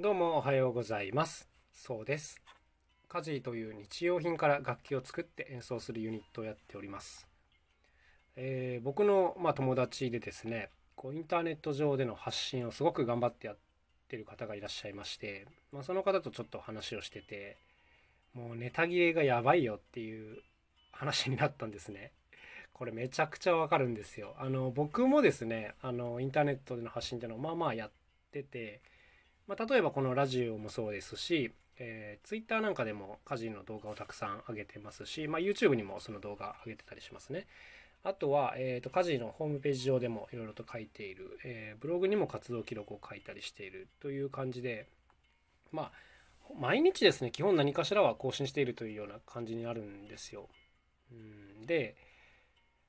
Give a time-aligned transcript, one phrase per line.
[0.00, 1.48] どうもおはようございます。
[1.72, 2.40] そうです。
[3.08, 7.26] 家事という日用品から楽器を作って演奏するユニットをやっております、
[8.36, 13.56] えー、僕の、まあ、友達でですねこうインターネット上での発信をすごく頑張ってやっ
[14.06, 17.56] てる方がいらっしゃいまして、まあ、その方とちょっと話をしてて
[18.34, 20.38] もうネタ切れがやばいよっていう
[20.92, 22.12] 話になったんですね。
[22.72, 24.36] これめちゃくちゃわかるんですよ。
[24.38, 27.90] あの僕もですねあのインターネットでの発信っていうのをまあまあやっ
[28.30, 28.80] てて
[29.48, 37.46] まあ、例えばこのラジオもそうですし、えー、Twitter なんかでも家事の動画をたくさん上げてますし、まあ、YouTube にもその動画上げてたりしますね。
[38.04, 44.86] あとは、えーと、家事のホームページ上でもいろいろと書いている、えー、ブログにも活動記録を書いたりしているという感じで、
[45.72, 45.92] まあ、
[46.58, 50.48] 毎日ですね、基本何かしらは更新しているというような感じになるんですよ。
[51.10, 51.96] うんで、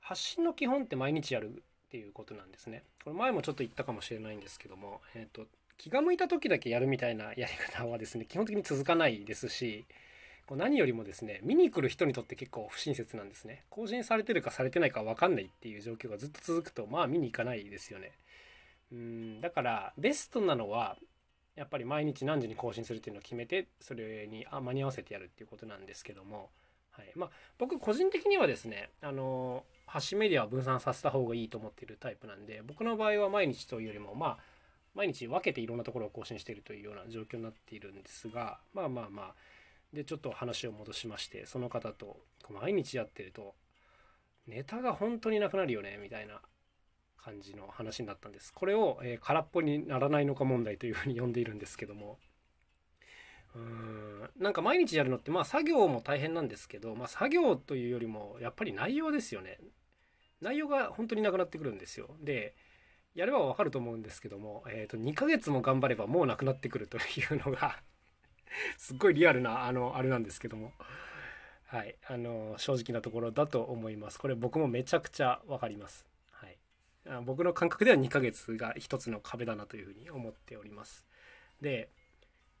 [0.00, 2.84] 発信の基本って毎日やるっていうことなんですね。
[3.04, 5.46] これ前もちょっと言ったかもしれないんですけども、えっ、ー、と、
[5.78, 9.84] 気が向いた時だけやるみたいなやり方はですね基本的に続かないですし
[10.46, 13.64] こう何よりもですね見に来る人にとって結構不親切なんですね。
[13.70, 18.12] 更新されてるかされてないか分かんないっていう状況がずっと続くとまあ見に行かないですよね。
[18.92, 20.96] うんだからベストなのは
[21.56, 26.50] やっぱり毎日何時に更新するっていうのを決めてそれにあ間に合わせてやるっていうことなんですけども、
[26.90, 27.10] はい。
[27.14, 34.53] まあ、僕個人的にはですねあの発信メディアを分散させた方がいいと思っているタイプなんで僕の場合は毎日というよりもまあ
[34.94, 39.34] 毎日分けていろんなところを更新しているというような状況になっているんですがまあまあまあ。
[39.92, 42.18] でちょっと話を戻しましてその方と
[42.50, 43.54] 毎日やってると
[44.48, 46.40] ネタが本当になくなるよねみたいな
[47.24, 48.52] 感じの話になったんです。
[48.52, 52.18] これを、えー、空っぽにならないのか問題というふうに呼んでいるんですけども。
[53.54, 59.58] うーんなんか毎日やるのってまあ作業も大変なんですけど、まあ、作業というよりもやっぱり内容ですよね。
[60.42, 62.14] 内容が本当になくなってくるんですよ。
[62.20, 62.54] で
[63.14, 67.80] やればわかると思うんですけども、えー、と2ヶ月も頑張ればもうなくなってくるというのが
[68.76, 70.72] すっごいリアルなあのあれなんですけども。
[71.74, 71.96] はい。
[72.06, 74.18] あの正直なところだと思います。
[74.20, 76.56] これ僕もめちゃくちゃ分かります、はい、
[77.24, 81.04] 僕の感覚では2ヶ月が一つの壁だなというふうに思っております。
[81.60, 81.90] で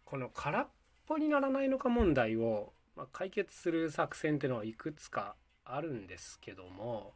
[0.04, 0.68] この空っ
[1.06, 7.14] ぽにならないのか問題を、ま、解決する作戦っていうのはいくつかあるんですけども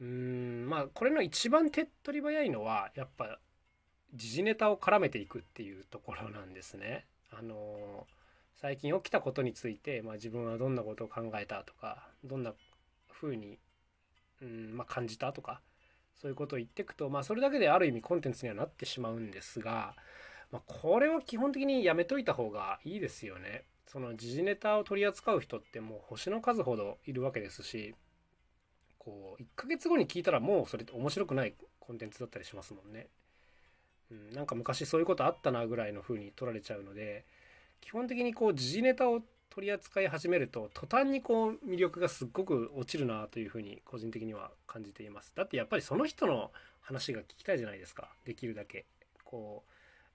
[0.00, 3.38] うんまあこれの一番手っ取り早いのはやっぱ
[4.14, 7.06] 時事ネタを絡めていくっていうところなんですね。
[7.30, 8.06] あの
[8.56, 12.54] 最近起きたことについて、まあ、自分はどんなことを考えたとかどんな
[13.12, 13.58] 風に
[14.40, 15.60] うん、まあ、感じたとか
[16.20, 19.94] そういうことを言っていくと、まあ、それだけである意味コンテンツにはなってしまうんですが、
[20.50, 23.64] まあ、これは基本的にやめといた方がいいですよね。
[23.86, 27.94] その時事ネタを取り扱う人ってもう星の数ほどいるわけですし
[29.04, 33.08] こう1ヶ月後に聞いたらもうそれって面白くないコンテンツだったりしますもんね。
[34.10, 37.24] うん、なんか昔そういうことあったなぐらいの風に取られちゃうので
[37.80, 45.32] 基本的にこう時事ネタを取り扱い始めると途端にこう魅力がすっごく落ちるなというふうに個人的には感じています。
[45.36, 46.50] だってやっぱりその人の
[46.80, 48.84] 話が聞きたいじゃないですかできるだけ。
[49.24, 49.70] こう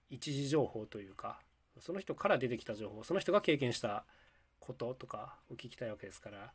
[0.09, 1.39] 一時情報というか
[1.79, 4.03] その人から出てきた情報その人が経験した
[4.59, 6.51] こととかを聞きたいわけですから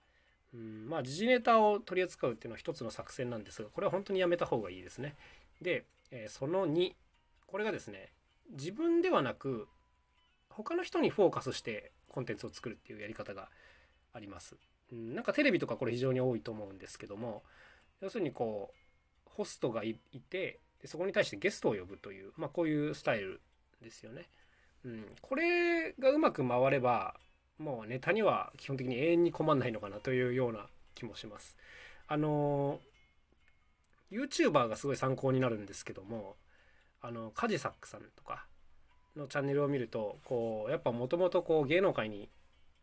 [0.54, 5.14] うん、まあ時事ネタを取り扱うっていうのは一つの作戦なんですがこれは本当にやめた方がいいですね。
[5.60, 6.92] で、えー、その2
[7.46, 8.10] これがですね
[8.52, 9.68] 自分ではなく
[10.48, 13.48] 他の人にフォーカスしてコンテンツを作るっていうやり方が
[14.12, 14.56] あります。
[14.92, 17.42] うん、なんかテレビとかこれ非常に多いと思うんですけども
[18.00, 19.96] 要するにこうホストがい
[20.30, 23.40] てでそこに対してゲストを呼ぶという、まあ、こういうスタイル
[23.82, 24.28] ですよね。
[24.84, 27.14] うん、これがうまく回れば
[27.58, 31.56] もうネタには基本的に永遠に困んないのかなというような気もします。
[32.06, 32.80] あの
[34.10, 36.36] YouTuber がすごい参考になるんですけども
[37.00, 38.46] あのカジサックさんとか
[39.16, 42.28] のチャンネルを見るとこうやっぱもともと芸能界に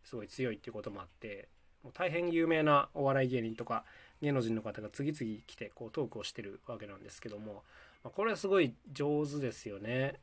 [0.04, 1.48] すごい強いっていうこともあって
[1.84, 3.84] もう大変有名なお笑い芸人とか
[4.22, 7.64] 芸能人の方が次々来てこうトークをしてるわけなんですけども、
[8.04, 10.20] まあ、これはすごい上手ですよね。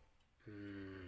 [0.46, 0.99] うん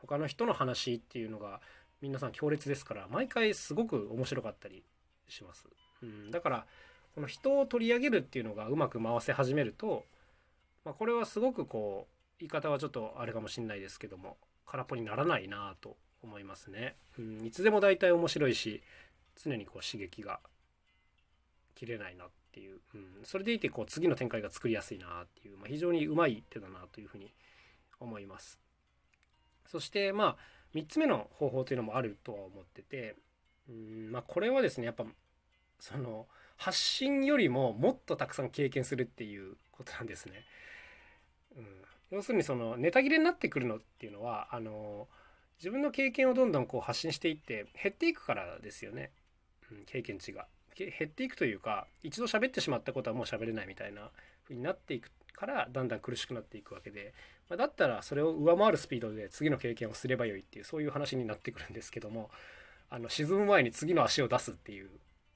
[0.00, 1.60] 他の人の話っていうのが
[2.00, 4.84] 皆さん強烈ですから毎回すごく面白かったり
[5.28, 5.66] します。
[6.02, 6.66] うん、だから
[7.14, 10.04] この人を取り上げるっていうのがうまく回せ始めると、
[10.84, 14.36] まあ、これはすごくこう言い方はちょっとあれかもしんないですけども
[14.66, 16.94] 空っぽにならないなと思いますね。
[17.18, 18.82] うん、いつでも大体面白いし
[19.42, 20.40] 常にこう刺激が
[21.74, 27.32] 切れないなっていう、うん、それでいてこう次の展開が作りやすいなっていう、まあ、非常にうまい手だなというふうに
[27.98, 28.60] 思います。
[29.66, 33.16] そしてまあ3つ目の方法というのもあるとは思ってて
[33.68, 35.04] うんまあこれはですねやっぱ
[35.78, 36.26] その
[36.56, 40.44] 発信よりももっとたくさん経験するっていうことなんですね。
[41.56, 41.64] うん、
[42.10, 45.06] 要するにそのネタ切れになってくるのっていうのはあの
[45.58, 49.12] 自分の経験をどんどんこう発信していって減っていくからですよね、
[49.70, 50.46] うん、経験値が。
[50.76, 54.10] 減っていくというか一度喋ってしまったことはもう喋れないみたいな
[54.44, 57.14] 風になっていくからだんだん苦しくなっていくわけで、
[57.48, 62.30] ま、だったらそれを上回るスピードで次の経験をすればよいっていうそういう話になってくるんですけども
[62.90, 64.90] あの沈む前に次の足を出すっていう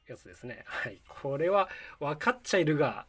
[0.08, 0.64] やつですね。
[0.68, 1.68] はい、これは
[2.00, 3.06] 分かっちゃいるが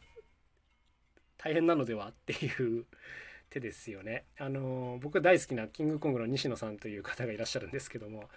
[1.38, 2.86] 大変なのではっていう
[3.50, 4.24] 手ですよね。
[4.38, 8.28] あの僕大好きなキングコングの西野さんという方がいらっしゃるんですけども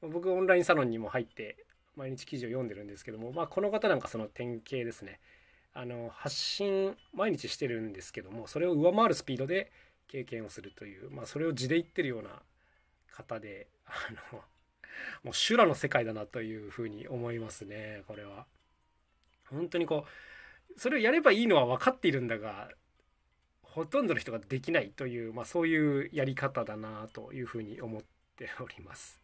[0.00, 1.64] 僕オンラインサロンにも入って
[1.96, 5.20] 毎日記事を読んでるんですけども、まあ、この方なんかその典型ですね。
[5.76, 9.72] あの発信毎日してるんですけどもそれを上回るスピードで
[10.08, 12.42] 経験をするという、まあ、それを地で言ってるような
[13.12, 13.90] 方であ
[14.32, 14.40] の
[15.22, 18.46] もう修羅の世界だなというふうに思いますねこれは。
[19.50, 22.70] 本当にこうそれをやればいいのは分かっているんだが
[23.62, 28.02] ほとんどの人ができないという、まあ、そういうやり方だなというふうに思っ
[28.36, 29.20] ております。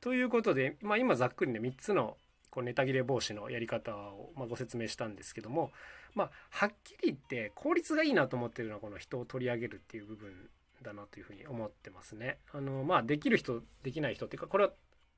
[0.00, 2.16] ということで、まあ、今ざっくりね3つの
[2.50, 5.72] こうネタ切れ防止のやり方をまご説明したんですけども、
[6.14, 10.50] まあ、はっきり言って効率がいいなと思ってるのはこの人を取り上げるっていう部分
[10.82, 12.38] だなというふうに思ってますね。
[12.52, 14.72] あのまあできる人できない人っていうかこれは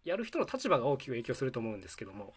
[0.05, 2.35] やる人の立場が大きく影響すると思うんですけども、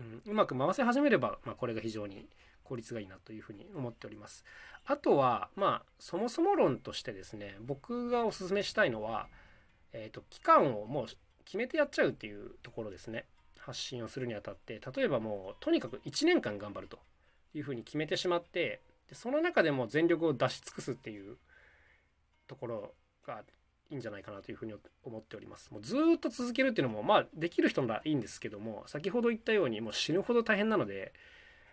[0.00, 2.26] うん、うまく回せ始めれば、まあ、これが非常に
[2.64, 4.44] 効率がいいなというふうに思っております。
[4.86, 9.28] あとはまあそもそも論としてですね僕がおすすめしたいのは、
[9.92, 11.06] えーと、期間をもう
[11.44, 13.26] 決めてやっちゃうっていうところですね。
[13.58, 16.98] 発信をするにあたって例えばもうとにかく1年間頑張ると
[17.54, 21.36] いうふうに決めてしまってでその中でも全力を出し尽くすっていう
[22.46, 22.94] ところ
[23.26, 23.42] が
[23.90, 24.74] いいんじゃないかなというふうに
[25.04, 25.70] 思っております。
[25.72, 31.12] もうずっと続けるっていうのもまあできる人ならいいんですけども先ほど言ったようにもう死ぬほど大変なので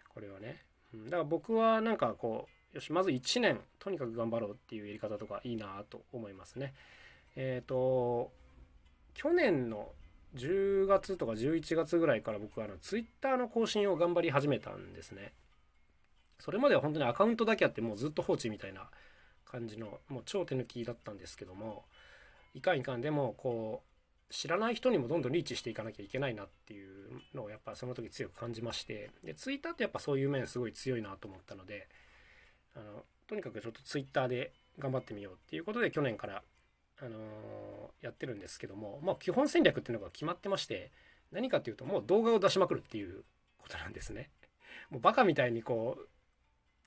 [0.10, 0.64] これはね。
[0.94, 6.74] だから僕はなんかこうよしまず1年とにかく頑張ろうっていうやり方とかいいなと思いますね。
[7.36, 8.32] えっ、ー、と
[9.14, 9.92] 去年の
[10.36, 15.34] 10月とか11月ぐらいから僕はあの Twitter の更新を頑張り始めたんですね。
[16.48, 18.90] それまでは本当にアカウントだけあってもうずっと放置みたいな
[19.44, 21.84] 感じのもう超手抜きだったんですけども
[22.54, 23.84] いかんいかんでもこ
[24.30, 31.90] う知らない人にもどんどんリーチしていかなきゃいけないなっていうのをやっぱその時強く感じましてでツイッターってやっぱそういう面すごい強いなと思ったので
[32.78, 36.44] あのとにかくちょっとツイッターで頑張ってみようっていうことで去年から
[37.02, 40.92] あの、やってるんですけども、まあ、基本戦略っていうのが決まってまして
[41.34, 43.26] 何かっていうともう動画を出しまくるっていう
[43.58, 44.30] ことなんですね。
[44.90, 46.08] もうバカみたいにこう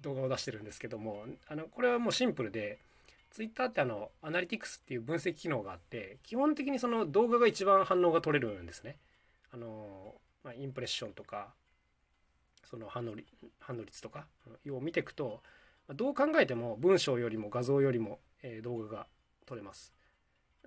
[0.00, 2.79] 動画を出してるんですけどもあのこれはもうシンプルで
[3.31, 8.97] Twitter ってあのアナリティクスっていう分析機能があって基本的にその動画が一番反応が取れるんですね。
[9.52, 10.14] あの
[10.44, 11.49] まあ、インプレッションとか
[12.69, 13.14] その反応
[13.58, 14.26] 反応率とか
[14.70, 15.43] を見ていくと
[15.94, 19.06] どう考えても文章よりも画像よりも、え動画が
[19.44, 19.93] 撮れます。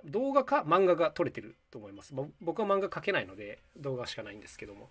[0.05, 2.13] 動画か漫画が撮れてると思います。
[2.41, 4.89] 僕は漫画描けないので動画しかないんですけども。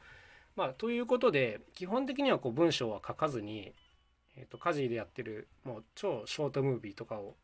[0.57, 3.73] まあ、ということで基本的にはこう文章は書かずに
[4.37, 7.35] えーと、家事でやってるもう超ショートムービーとかを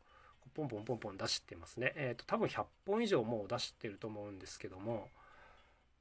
[0.55, 1.93] ポンポンポンポン出してますね。
[1.95, 5.09] えっ、ー、と多分100本以上もう出してると思うんですけども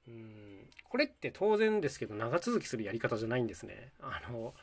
[0.09, 3.93] うんこれって当然ですけど長続きするやり方じゃないんですね。
[4.01, 4.55] あの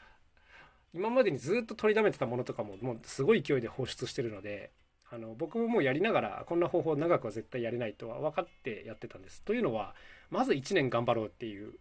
[0.94, 4.72] 今までにずっと取りだめてたものとかももうすごい勢いで放出してるので
[5.12, 9.42] あの僕ももうやりながらこんな方法長くは絶対やれないとは分かってやってたんです。
[9.44, 9.94] というのは
[10.32, 11.74] まず1年頑張ろうっていう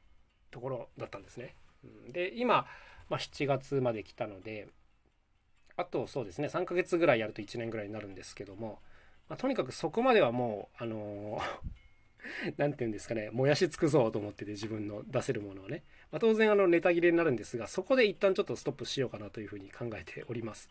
[0.51, 1.55] ところだったんですね。
[2.11, 2.67] で今
[3.09, 4.69] まあ、7月まで来たので
[5.77, 8.79] あとそうですね3ヶ月ぐらいやると1年ぐらいになるんですけども、
[9.29, 11.41] まあ、とにかくそこまではもうあの
[12.57, 15.83] 何 て言うんですかね燃やし尽くそうと思ってて自分の出せるものをね、
[16.13, 20.71] まあ、当然あのネタ切れになるんですがそこで一旦ちょっとストップしようかなというふうに考えております。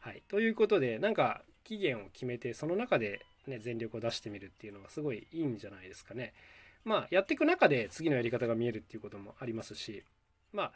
[0.00, 6.34] はい、ということでなんか期限を決めてその中で、ね、全力を出してみるっていうのはすごいいいんじゃないですかね。
[6.84, 10.02] まあやっていく中で次のやり方が見えるっていうこともありますし
[10.52, 10.72] まあ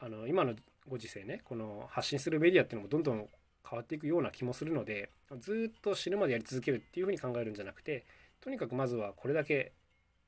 [0.00, 0.54] あの今の
[0.88, 3.28] ご時世ねこの発信するメディアっていうのもどんどん
[3.68, 8.04] 変わっていくような気もするのでずっと死ぬまでやり続けるっていうふうに考えるんじゃなくて
[8.40, 9.72] とにかくまずはこれだけ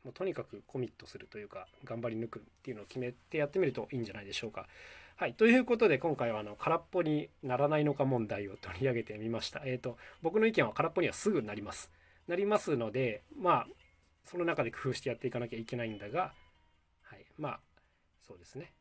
[0.05, 4.67] もうとにかくコミットするというか頑張り抜くっていうのを決めてやってみるといいんじゃないでしょうか。
[5.17, 9.63] はい、ということで今回はあの空っぽにならないのか問題を取り上げてみました。
[9.65, 11.91] えっ、ー、と僕の意見は空っぽにはすぐなります。
[12.27, 13.67] なりますのでまあ
[14.25, 16.33] その中で工夫してやっていかなきゃいけないんだが、
[17.03, 17.61] はい、まあ
[18.27, 18.73] そうですね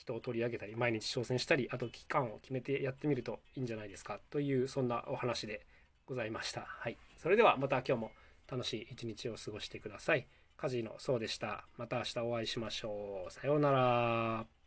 [0.00, 5.66] 人を取り上げたり毎日挑戦したりあと期間を決めてやってみるといいんじゃないですかというそんなお話で
[6.06, 6.62] ございました。
[6.66, 8.10] はい、それではまた今日も
[8.50, 10.26] 楽しい一日を過ごしてください。
[10.56, 11.64] カジのそうでした。
[11.78, 13.32] また明日お会いしましょう。
[13.32, 14.59] さようなら。